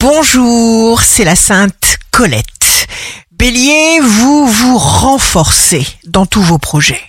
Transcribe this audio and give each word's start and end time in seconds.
Bonjour, 0.00 1.02
c'est 1.02 1.24
la 1.24 1.36
Sainte 1.36 1.98
Colette. 2.10 2.88
Bélier, 3.32 4.00
vous 4.00 4.46
vous 4.46 4.78
renforcez 4.78 5.86
dans 6.06 6.24
tous 6.24 6.40
vos 6.40 6.56
projets. 6.56 7.02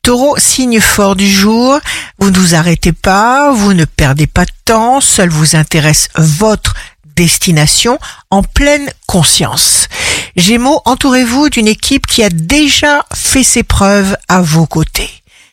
Taureau, 0.00 0.34
signe 0.38 0.80
fort 0.80 1.14
du 1.14 1.30
jour, 1.30 1.78
vous 2.18 2.30
ne 2.30 2.38
vous 2.38 2.54
arrêtez 2.54 2.92
pas, 2.92 3.52
vous 3.52 3.74
ne 3.74 3.84
perdez 3.84 4.26
pas 4.26 4.46
de 4.46 4.50
temps, 4.64 5.02
seul 5.02 5.28
vous 5.28 5.56
intéresse 5.56 6.08
votre 6.14 6.72
destination 7.16 7.98
en 8.30 8.42
pleine 8.42 8.88
conscience. 9.06 9.86
Gémeaux, 10.34 10.80
entourez-vous 10.86 11.50
d'une 11.50 11.68
équipe 11.68 12.06
qui 12.06 12.22
a 12.22 12.30
déjà 12.30 13.04
fait 13.14 13.44
ses 13.44 13.62
preuves 13.62 14.16
à 14.26 14.40
vos 14.40 14.64
côtés. 14.64 15.10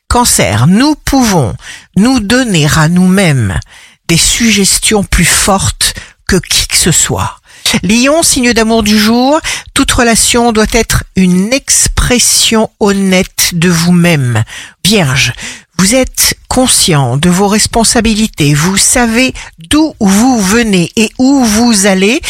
Cancer, 0.08 0.66
nous 0.68 0.96
pouvons 0.96 1.56
nous 1.98 2.22
donner 2.22 2.70
à 2.78 2.88
nous-mêmes 2.88 3.60
des 4.08 4.18
suggestions 4.18 5.04
plus 5.04 5.26
fortes 5.26 5.85
que 6.28 6.38
qui 6.38 6.68
que 6.68 6.76
ce 6.76 6.92
soit. 6.92 7.40
Lion, 7.84 8.24
signe 8.24 8.54
d'amour 8.54 8.84
du 8.84 8.98
jour, 8.98 9.40
toute 9.74 9.92
relation 9.92 10.52
doit 10.52 10.66
être 10.74 11.04
une 11.16 11.52
expression 11.52 12.70
honnête 12.80 13.52
de 13.54 13.70
vous-même. 13.70 14.44
Vierge, 14.84 15.34
vous 15.78 15.96
êtes 15.96 16.36
conscient 16.48 17.18
de 17.18 17.30
vos 17.30 17.48
responsabilités, 17.48 18.54
vous 18.54 18.78
savez 18.78 19.34
d'où 19.70 19.94
vous 20.00 20.42
venez 20.42 20.92
et 20.96 21.12
où 21.18 21.44
vous 21.44 21.86
allez 21.86 22.22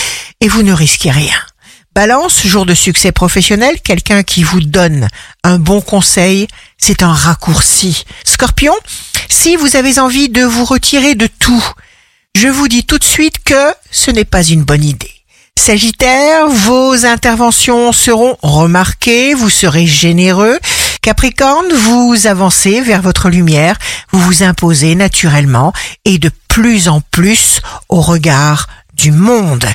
et 0.42 0.48
vous 0.48 0.64
ne 0.64 0.74
risquez 0.74 1.12
rien. 1.12 1.38
Balance, 1.94 2.46
jour 2.46 2.66
de 2.66 2.74
succès 2.74 3.14
professionnel, 3.14 3.80
quelqu'un 3.82 4.24
qui 4.24 4.44
vous 4.44 4.60
donne 4.60 5.08
un 5.44 5.60
bon 5.60 5.80
conseil, 5.80 6.48
c'est 6.78 7.04
un 7.04 7.14
raccourci. 7.14 8.04
Scorpion, 8.26 8.74
si 9.30 9.56
vous 9.56 9.78
avez 9.78 10.00
envie 10.00 10.28
de 10.28 10.44
vous 10.44 10.66
retirer 10.66 11.16
de 11.16 11.28
tout, 11.40 11.64
je 12.36 12.50
vous 12.50 12.68
dis 12.68 12.84
tout 12.84 13.00
de 13.00 13.04
suite 13.04 13.44
que 13.44 13.74
ce 13.90 14.12
n'est 14.12 14.26
pas 14.26 14.44
une 14.44 14.64
bonne 14.64 14.84
idée. 14.84 15.12
Sagittaire, 15.58 16.48
vos 16.48 17.06
interventions 17.06 17.94
seront 17.94 18.38
remarquées, 18.42 19.34
vous 19.34 19.50
serez 19.50 19.88
généreux. 19.88 20.60
Capricorne, 21.02 21.72
vous 21.74 22.28
avancez 22.28 22.82
vers 22.82 23.02
votre 23.02 23.30
lumière, 23.30 23.78
vous 24.12 24.20
vous 24.20 24.44
imposez 24.44 24.96
naturellement 24.96 25.72
et 26.04 26.20
de 26.20 26.30
plus 26.50 26.90
en 26.90 27.02
plus 27.10 27.62
au 27.88 28.02
regard 28.02 28.68
du 28.94 29.12
monde. 29.12 29.66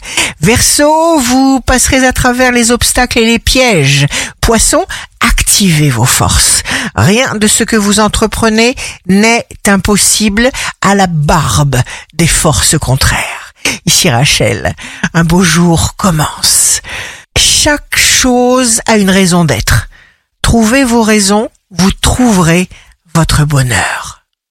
Verseau, 0.40 1.18
vous 1.18 1.60
passerez 1.60 2.06
à 2.06 2.12
travers 2.12 2.52
les 2.52 2.70
obstacles 2.70 3.20
et 3.20 3.26
les 3.26 3.38
pièges. 3.38 4.06
Poisson, 4.40 4.84
activez 5.20 5.90
vos 5.90 6.04
forces. 6.04 6.62
Rien 6.94 7.34
de 7.34 7.46
ce 7.46 7.64
que 7.64 7.76
vous 7.76 8.00
entreprenez 8.00 8.74
n'est 9.06 9.46
impossible 9.66 10.50
à 10.80 10.94
la 10.94 11.06
barbe 11.06 11.76
des 12.14 12.26
forces 12.26 12.78
contraires. 12.78 13.52
Ici 13.86 14.10
Rachel, 14.10 14.74
un 15.14 15.24
beau 15.24 15.42
jour 15.42 15.96
commence. 15.96 16.80
Chaque 17.36 17.96
chose 17.96 18.80
a 18.86 18.96
une 18.96 19.10
raison 19.10 19.44
d'être. 19.44 19.88
Trouvez 20.42 20.84
vos 20.84 21.02
raisons, 21.02 21.48
vous 21.70 21.92
trouverez 21.92 22.68
votre 23.14 23.44
bonheur. 23.44 23.99